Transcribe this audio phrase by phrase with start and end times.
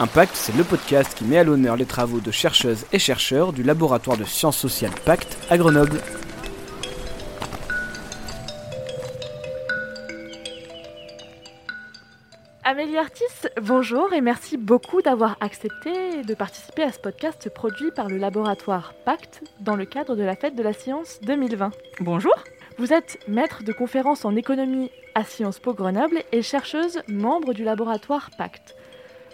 [0.00, 3.62] Impact, c'est le podcast qui met à l'honneur les travaux de chercheuses et chercheurs du
[3.62, 6.00] laboratoire de sciences sociales Pacte à Grenoble.
[12.64, 13.22] Amélie Artis,
[13.62, 18.94] bonjour et merci beaucoup d'avoir accepté de participer à ce podcast produit par le laboratoire
[19.04, 21.70] Pacte dans le cadre de la Fête de la Science 2020.
[22.00, 22.34] Bonjour.
[22.78, 27.62] Vous êtes maître de conférences en économie à Sciences Po Grenoble et chercheuse membre du
[27.62, 28.74] laboratoire Pacte.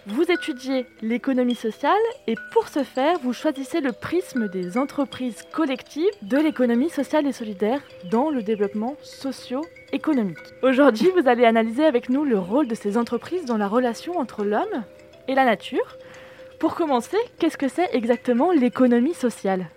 [0.07, 1.93] Vous étudiez l'économie sociale
[2.25, 7.31] et pour ce faire, vous choisissez le prisme des entreprises collectives de l'économie sociale et
[7.31, 10.39] solidaire dans le développement socio-économique.
[10.63, 14.43] Aujourd'hui, vous allez analyser avec nous le rôle de ces entreprises dans la relation entre
[14.43, 14.83] l'homme
[15.27, 15.97] et la nature.
[16.59, 19.67] Pour commencer, qu'est-ce que c'est exactement l'économie sociale?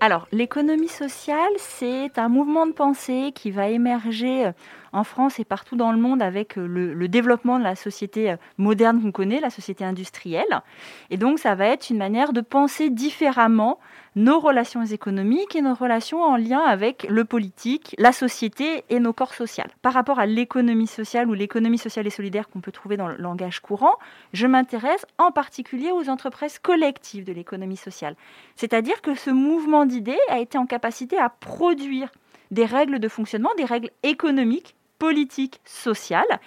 [0.00, 4.50] Alors, l'économie sociale, c'est un mouvement de pensée qui va émerger
[4.94, 8.36] en France et partout dans le monde avec euh, le, développement de la société euh,
[8.56, 10.62] moderne qu'on connaît, la société industrielle.
[11.10, 13.78] Et donc, ça va être une manière de penser différemment
[14.16, 19.12] nos relations économiques et nos relations en lien avec le politique, la société et nos
[19.12, 19.64] corps sociaux.
[19.82, 23.16] Par rapport à l'économie sociale ou l'économie sociale et solidaire qu'on peut trouver dans le
[23.16, 23.96] langage courant,
[24.32, 28.14] je m'intéresse en particulier aux entreprises collectives de l'économie sociale.
[28.56, 32.10] C'est-à-dire que ce mouvement d'idées a été en capacité à produire
[32.50, 36.40] des règles de fonctionnement, des règles économiques, politiques, sociales,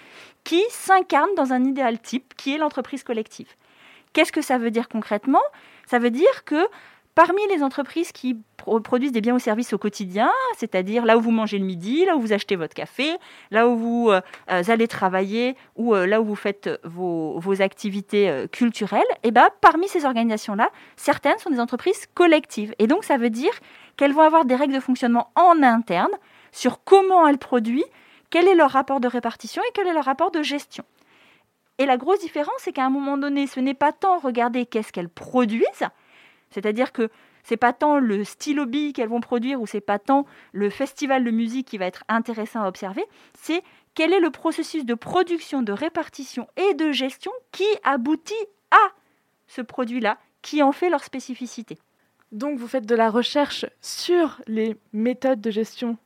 [0.44, 3.48] qui s'incarnent dans un idéal type qui est l'entreprise collective.
[4.12, 5.42] Qu'est-ce que ça veut dire concrètement?
[5.86, 6.68] Ça veut dire que
[7.18, 11.32] Parmi les entreprises qui produisent des biens ou services au quotidien, c'est-à-dire là où vous
[11.32, 13.16] mangez le midi, là où vous achetez votre café,
[13.50, 18.46] là où vous euh, allez travailler ou euh, là où vous faites vos, activités euh,
[18.46, 22.72] culturelles, et eh ben, parmi ces organisations-là, certaines sont des entreprises collectives.
[22.78, 23.50] Et donc ça veut dire
[23.96, 26.12] qu'elles vont avoir des règles de fonctionnement en interne
[26.52, 27.82] sur comment elles produisent,
[28.30, 30.84] quel est leur rapport de répartition et quel est leur rapport de gestion.
[31.78, 34.92] Et la grosse différence, c'est qu'à un moment donné, ce n'est pas tant regarder qu'est-ce
[34.92, 35.88] qu'elles produisent,
[36.50, 37.08] c'est-à-dire que
[37.44, 41.24] c'est pas tant le stylo bille qu'elles vont produire ou c'est pas tant le festival
[41.24, 43.62] de musique qui va être intéressant à observer, c'est
[43.94, 48.34] quel est le processus de production, de répartition et de gestion qui aboutit
[48.70, 48.92] à
[49.46, 51.78] ce produit-là, qui en fait leur spécificité.
[52.32, 55.96] Donc vous faites de la recherche sur les méthodes de gestion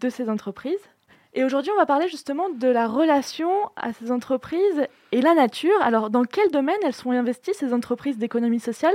[0.00, 0.90] de ces entreprises.
[1.36, 5.74] Et aujourd'hui, on va parler justement de la relation à ces entreprises et la nature.
[5.82, 8.94] Alors, dans quel domaine elles sont investies, ces entreprises d'économie sociale?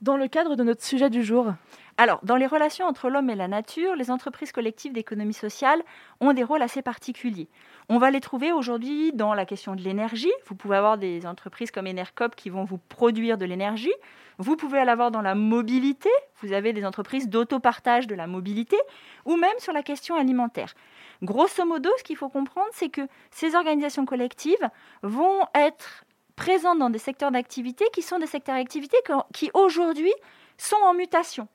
[0.00, 1.52] Dans le cadre de notre sujet du jour
[1.98, 5.82] alors, dans les relations entre l'homme et la nature, les entreprises collectives d'économie sociale
[6.20, 7.48] ont des rôles assez particuliers.
[7.88, 10.32] On va les trouver aujourd'hui dans la question de l'énergie.
[10.46, 13.94] Vous pouvez avoir des entreprises comme Enercop qui vont vous produire de l'énergie.
[14.36, 16.10] Vous pouvez l'avoir dans la mobilité.
[16.42, 18.76] Vous avez des entreprises d'autopartage de la mobilité
[19.24, 20.74] ou même sur la question alimentaire.
[21.22, 24.68] Grosso modo, ce qu'il faut comprendre, c'est que ces organisations collectives
[25.02, 26.04] vont être
[26.36, 28.96] présentes dans des secteurs d'activité qui sont des secteurs d'activité
[29.32, 30.12] qui aujourd'hui
[30.58, 31.48] sont en mutation.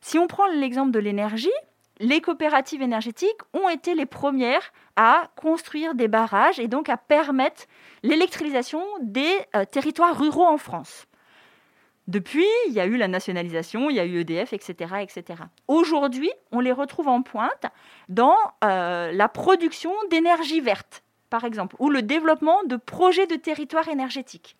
[0.00, 1.48] Si on prend l'exemple de l'énergie,
[1.98, 7.64] les coopératives énergétiques ont été les premières à construire des barrages et donc à permettre
[8.02, 11.06] l'électrification des euh, territoires ruraux en France.
[12.08, 14.94] Depuis, il y a eu la nationalisation, il y a eu EDF, etc.
[15.00, 15.42] etc.
[15.68, 17.66] Aujourd'hui, on les retrouve en pointe
[18.08, 23.88] dans euh, la production d'énergie verte par exemple, ou le développement de projets de territoire
[23.88, 24.56] énergétique.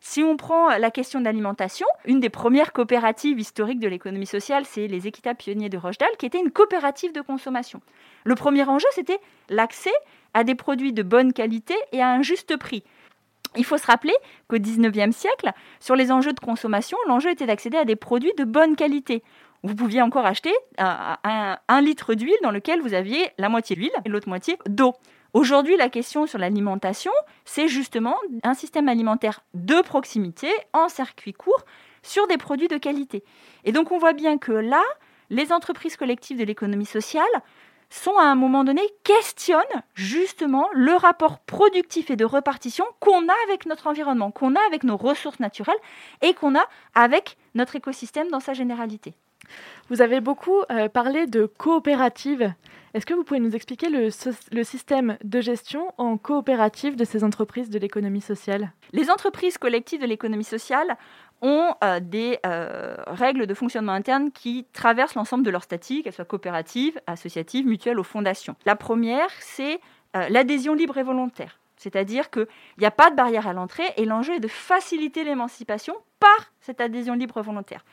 [0.00, 4.64] Si on prend la question de l'alimentation, une des premières coopératives historiques de l'économie sociale,
[4.64, 7.80] c'est les Équitables Pionniers de Rochdale, qui était une coopérative de consommation.
[8.24, 9.18] Le premier enjeu, c'était
[9.48, 9.92] l'accès
[10.34, 12.84] à des produits de bonne qualité et à un juste prix.
[13.56, 14.14] Il faut se rappeler
[14.46, 18.44] qu'au XIXe siècle, sur les enjeux de consommation, l'enjeu était d'accéder à des produits de
[18.44, 19.22] bonne qualité.
[19.64, 23.90] Vous pouviez encore acheter un, un litre d'huile dans lequel vous aviez la moitié d'huile
[24.04, 24.94] et l'autre moitié d'eau.
[25.34, 27.12] Aujourd'hui, la question sur l'alimentation,
[27.44, 31.64] c'est justement un système alimentaire de proximité, en circuit court,
[32.02, 33.22] sur des produits de qualité.
[33.64, 34.82] Et donc on voit bien que là,
[35.28, 37.26] les entreprises collectives de l'économie sociale
[37.90, 43.34] sont à un moment donné questionnent justement le rapport productif et de répartition qu'on a
[43.46, 45.76] avec notre environnement, qu'on a avec nos ressources naturelles
[46.22, 49.14] et qu'on a avec notre écosystème dans sa généralité.
[49.88, 52.52] Vous avez beaucoup euh, parlé de coopérative.
[52.94, 54.10] Est-ce que vous pouvez nous expliquer le,
[54.64, 58.72] système de gestion en coopérative de ces entreprises de l'économie sociale?
[58.92, 60.96] Les entreprises collectives de l'économie sociale
[61.42, 66.12] ont euh, des euh, règles de fonctionnement interne qui traversent l'ensemble de leur statut, qu'elles
[66.12, 68.56] soient coopératives, associatives, mutuelles ou fondations.
[68.66, 69.80] La première, c'est
[70.30, 71.58] l'adhésion libre et volontaire.
[71.78, 72.46] C'est-à-dire qu'il
[72.78, 76.80] n'y a pas de barrière à l'entrée et l'enjeu est de faciliter l'émancipation par cette
[76.80, 77.84] adhésion libre et volontaire.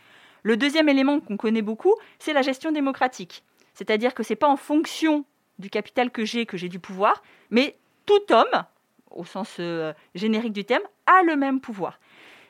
[0.45, 3.43] Le deuxième élément qu'on connaît beaucoup, c'est la gestion démocratique.
[3.73, 5.25] C'est-à-dire que ce n'est pas en fonction
[5.57, 7.75] du capital que j'ai que j'ai du pouvoir, mais
[8.05, 8.63] tout homme,
[9.09, 11.99] au sens euh, générique du terme, a le même pouvoir.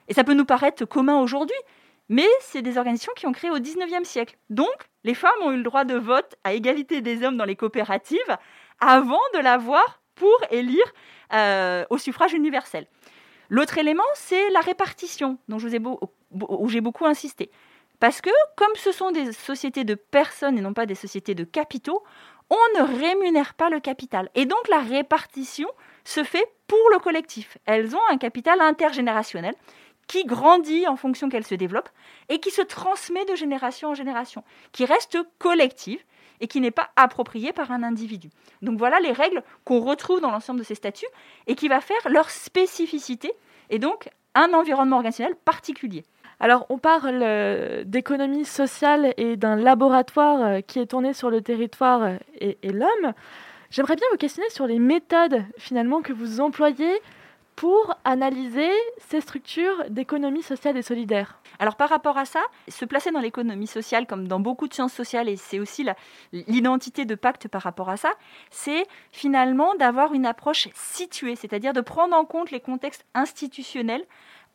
[0.09, 1.55] Et ça peut nous paraître commun aujourd'hui,
[2.09, 4.35] mais c'est des organisations qui ont créé au 19e siècle.
[4.49, 4.75] Donc,
[5.05, 8.37] les femmes ont eu le droit de vote à égalité des hommes dans les coopératives
[8.81, 10.93] avant de l'avoir pour élire
[11.31, 12.87] euh, au suffrage universel.
[13.47, 17.51] L'autre élément, c'est la répartition, dont j'ai beaucoup insisté.
[17.99, 21.43] Parce que, comme ce sont des sociétés de personnes et non pas des sociétés de
[21.43, 22.03] capitaux,
[22.49, 24.29] on ne rémunère pas le capital.
[24.35, 25.69] Et donc la répartition
[26.03, 27.57] se fait pour le collectif.
[27.65, 29.55] Elles ont un capital intergénérationnel
[30.07, 31.89] qui grandit en fonction qu'elles se développent
[32.29, 36.03] et qui se transmet de génération en génération, qui reste collective
[36.41, 38.29] et qui n'est pas appropriée par un individu.
[38.61, 41.07] Donc voilà les règles qu'on retrouve dans l'ensemble de ces statuts
[41.47, 43.33] et qui va faire leur spécificité
[43.69, 46.03] et donc un environnement organisationnel particulier.
[46.39, 51.41] Alors, on parle euh, d'économie sociale et d'un laboratoire euh, qui est tourné sur le
[51.41, 53.13] territoire euh, et, et l'homme.
[53.69, 57.01] J'aimerais bien vous questionner sur les méthodes finalement que vous employez
[57.55, 61.39] pour analyser ces structures d'économie sociale et solidaire.
[61.57, 64.93] Alors par rapport à ça, se placer dans l'économie sociale comme dans beaucoup de sciences
[64.93, 65.87] sociales, et c'est aussi
[66.33, 68.11] l'identité de pacte par rapport à ça,
[68.49, 74.03] c'est finalement d'avoir une approche située, c'est-à-dire de prendre en compte les contextes institutionnels,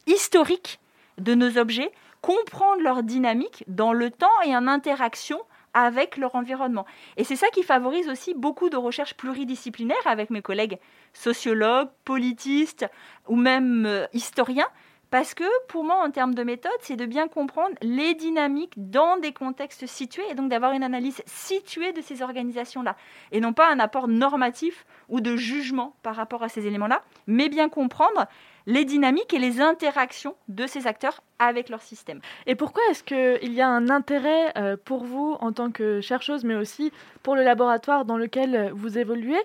[0.06, 0.78] historiques
[1.20, 5.40] de nos objets, comprendre leur dynamique dans le temps et en interaction
[5.72, 6.84] avec leur environnement.
[7.16, 10.78] Et c'est ça qui favorise aussi beaucoup de recherches pluridisciplinaires avec mes collègues
[11.12, 12.86] sociologues, politistes
[13.28, 14.68] ou même euh, historiens,
[15.10, 19.16] parce que pour moi, en termes de méthode, c'est de bien comprendre les dynamiques dans
[19.16, 22.96] des contextes situés et donc d'avoir une analyse située de ces organisations-là.
[23.32, 27.48] Et non pas un apport normatif ou de jugement par rapport à ces éléments-là, mais
[27.48, 28.26] bien comprendre
[28.66, 32.20] les dynamiques et les interactions de ces acteurs avec leur système.
[32.46, 36.44] Et pourquoi est-ce qu'il y a un intérêt euh, pour vous en tant que chercheuse,
[36.44, 36.92] mais aussi
[37.22, 39.40] pour le laboratoire dans lequel vous évoluez,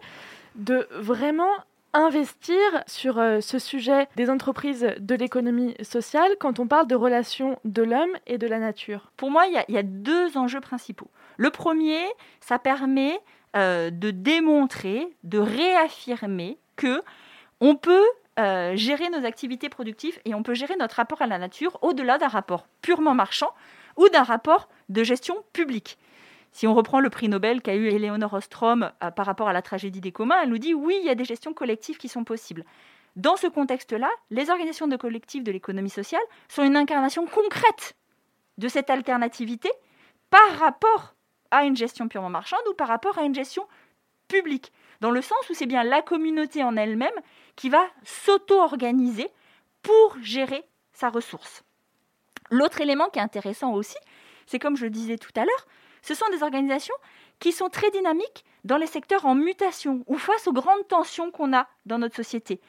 [0.55, 1.51] de vraiment
[1.95, 2.57] investir
[2.87, 7.83] sur euh, ce sujet des entreprises de l'économie sociale quand on parle de relations de
[7.83, 9.11] l'homme et de la nature?
[9.17, 11.09] Pour moi, il y, a deux enjeux principaux.
[11.37, 12.01] Le premier,
[12.41, 13.19] ça permet
[13.55, 17.01] euh, de démontrer, de réaffirmer que
[17.61, 18.05] on peut
[18.37, 22.17] euh, gérer nos activités productives et on peut gérer notre rapport à la nature au-delà
[22.17, 23.49] d'un rapport purement marchand
[23.95, 25.97] ou d'un rapport de gestion publique.
[26.51, 29.61] Si on reprend le prix Nobel qu'a eu Eleonore Ostrom euh, par rapport à la
[29.61, 32.23] tragédie des communs, elle nous dit oui, il y a des gestions collectives qui sont
[32.23, 32.65] possibles.
[33.15, 37.95] Dans ce contexte-là, les organisations de collectifs de l'économie sociale sont une incarnation concrète
[38.57, 39.69] de cette alternativité
[40.29, 41.15] par rapport
[41.51, 43.65] à une gestion purement marchande ou par rapport à une gestion
[44.27, 47.13] publique, dans le sens où c'est bien la communauté en elle-même
[47.55, 49.29] qui va s'auto-organiser
[49.81, 50.63] pour gérer
[50.93, 51.63] sa ressource.
[52.49, 53.97] L'autre élément qui est intéressant aussi,
[54.45, 55.67] c'est comme je le disais tout à l'heure,
[56.01, 56.95] ce sont des organisations
[57.39, 61.55] qui sont très dynamiques dans les secteurs en mutation ou face aux grandes tensions qu'on
[61.55, 62.61] a dans notre société.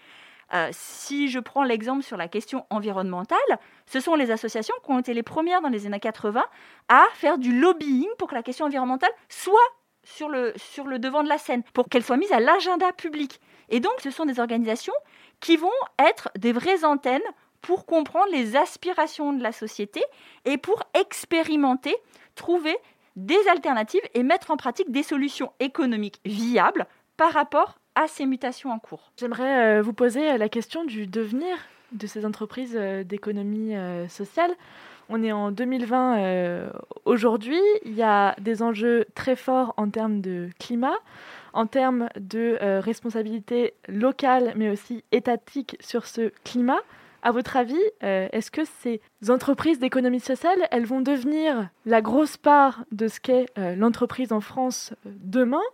[0.55, 3.39] Euh, si je prends l'exemple sur la question environnementale,
[3.87, 6.45] ce sont les associations qui ont été les premières dans les années 80
[6.89, 9.59] à faire du lobbying pour que la question environnementale soit
[10.05, 13.41] sur le, sur le devant de la scène, pour qu'elle soit mise à l'agenda public.
[13.69, 14.95] Et donc, ce sont des organisations
[15.41, 17.23] qui vont être des vraies antennes
[17.63, 20.03] pour comprendre les aspirations de la société
[20.45, 21.97] et pour expérimenter,
[22.35, 22.77] trouver
[23.17, 26.87] des alternatives et mettre en pratique des solutions économiques viables
[27.17, 29.11] par rapport à ces mutations en cours.
[29.17, 31.57] J'aimerais euh, vous poser la question du devenir
[31.93, 34.53] de ces entreprises euh, d'économie euh, sociale.
[35.09, 36.71] On est en 2020
[37.05, 40.97] aujourd'hui, il y a des enjeux très forts en termes de climat,
[41.57, 46.81] en termes de euh, responsabilité locale, mais aussi étatique sur ce climat.
[47.23, 52.37] À votre avis, euh, est-ce que ces entreprises d'économie sociale, elles vont devenir la grosse
[52.37, 55.65] part de ce qu'est euh, l'entreprise en France demain,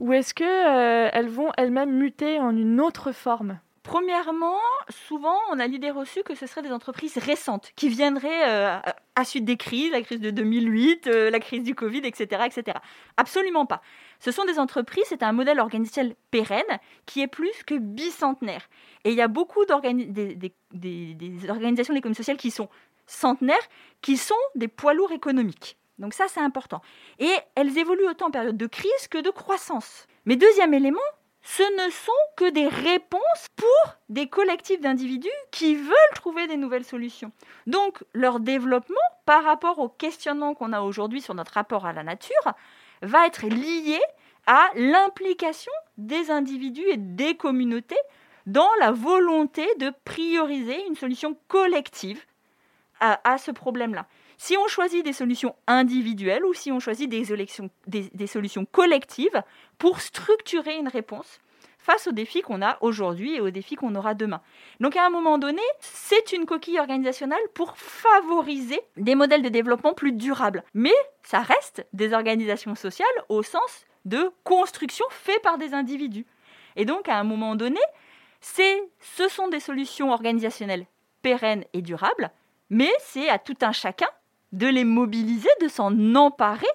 [0.00, 3.58] ou est-ce qu'elles vont elles-mêmes muter en une autre forme?
[3.88, 8.78] Premièrement, souvent, on a l'idée reçue que ce seraient des entreprises récentes qui viendraient euh,
[9.16, 12.76] à suite des crises, la crise de 2008, euh, la crise du Covid, etc., etc.
[13.16, 13.80] Absolument pas.
[14.20, 18.68] Ce sont des entreprises, c'est un modèle organisationnel pérenne qui est plus que bicentenaire.
[19.04, 20.36] Et il y a beaucoup d'organisations
[20.74, 22.68] des, des, organisations de l'économie sociale qui sont
[23.06, 23.56] centenaires,
[24.02, 25.78] qui sont des poids lourds économiques.
[25.98, 26.82] Donc ça, c'est important.
[27.20, 30.06] Et elles évoluent autant en période de crise que de croissance.
[30.26, 31.00] Mais deuxième élément,
[31.42, 36.84] ce ne sont que des réponses pour des collectifs d'individus qui veulent trouver des nouvelles
[36.84, 37.32] solutions.
[37.66, 42.02] Donc leur développement par rapport au questionnement qu'on a aujourd'hui sur notre rapport à la
[42.02, 42.52] nature
[43.02, 44.00] va être lié
[44.46, 47.98] à l'implication des individus et des communautés
[48.46, 52.24] dans la volonté de prioriser une solution collective
[53.00, 54.06] à, ce problème-là.
[54.36, 57.24] Si on choisit des solutions individuelles ou si on choisit des,
[57.86, 59.42] des, solutions collectives
[59.78, 61.40] pour structurer une réponse
[61.78, 64.42] face aux défis qu'on a aujourd'hui et aux défis qu'on aura demain.
[64.78, 69.94] Donc à un moment donné, c'est une coquille organisationnelle pour favoriser des modèles de développement
[69.94, 70.64] plus durables.
[70.74, 76.26] Mais ça reste des organisations sociales au sens de construction fait par des individus.
[76.76, 77.80] Et donc à un moment donné,
[78.40, 80.86] ce sont des solutions organisationnelles
[81.22, 82.30] pérennes et durables,
[82.70, 84.08] mais c'est à tout un chacun
[84.52, 86.66] de les mobiliser, de s'en emparer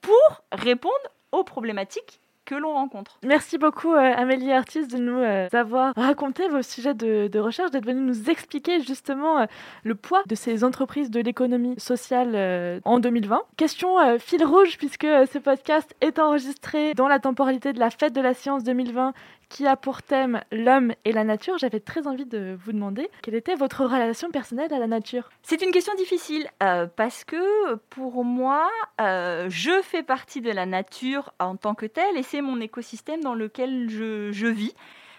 [0.00, 0.94] pour répondre
[1.32, 3.18] aux problématiques que l'on rencontre.
[3.24, 7.86] Merci beaucoup euh, Amélie Artis de nous euh, avoir raconté vos sujets de, recherche, d'être
[7.86, 9.46] venue nous expliquer justement euh,
[9.82, 13.42] le poids de ces entreprises de l'économie sociale en 2020.
[13.56, 18.20] Question fil rouge puisque ce podcast est enregistré dans la temporalité de la fête de
[18.20, 19.12] la science 2020
[19.48, 23.34] qui a pour thème l'homme et la nature, j'avais très envie de vous demander quelle
[23.34, 25.30] était votre relation personnelle à la nature.
[25.42, 28.68] C'est une question difficile euh, parce que pour moi,
[29.00, 33.20] euh, je fais partie de la nature en tant que telle et c'est mon écosystème
[33.20, 34.74] dans lequel je, vis.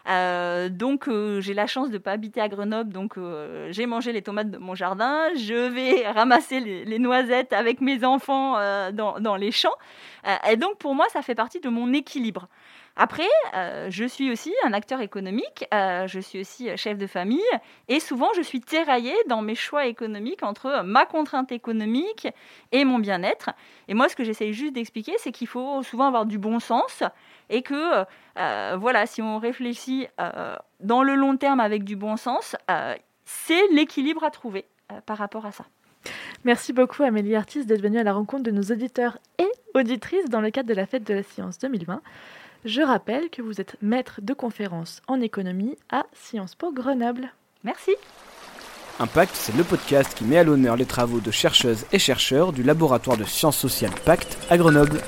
[0.08, 3.18] Euh, donc j'ai la chance de ne pas habiter à Grenoble, donc
[3.70, 8.54] j'ai mangé les tomates de mon jardin, je vais ramasser les, noisettes avec mes enfants
[8.92, 9.76] dans, dans, les champs.
[10.48, 12.48] et donc pour moi ça fait partie de mon équilibre.
[12.98, 17.42] Après, euh, je suis aussi un acteur économique, euh, je suis aussi chef de famille,
[17.90, 22.28] et souvent je suis tiraillée dans mes choix économiques entre ma contrainte économique
[22.72, 23.50] et mon bien-être.
[23.90, 27.04] Et moi, ce que j'essaye juste d'expliquer, c'est qu'il faut souvent avoir du bon sens,
[27.50, 28.06] et que,
[28.40, 30.08] euh, voilà, si on réfléchit
[30.80, 32.56] dans le long terme avec du bon sens,
[33.26, 34.66] c'est l'équilibre à trouver
[35.06, 35.66] par rapport à ça.
[36.44, 40.42] Merci beaucoup Amélie Artis d'être venue à la rencontre de nos auditeurs et auditrices dans
[40.42, 42.02] le cadre de la Fête de la Science 2020.
[42.66, 47.30] Je rappelle que vous êtes maître de conférence en économie à Sciences Po Grenoble.
[47.64, 47.92] Merci.
[49.00, 52.64] Impact, c'est le podcast qui met à l'honneur les travaux de chercheuses et chercheurs du
[52.64, 55.00] laboratoire de sciences sociales Pacte à Grenoble.